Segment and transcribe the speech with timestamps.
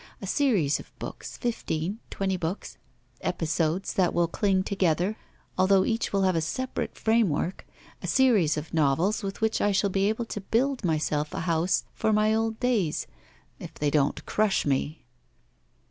[0.19, 2.79] a series of books, fifteen, twenty books,
[3.21, 5.15] episodes that will cling together,
[5.59, 7.67] although each will have a separate framework,
[8.01, 11.83] a series of novels with which I shall be able to build myself a house
[11.93, 13.05] for my old days,
[13.59, 15.05] if they don't crush me!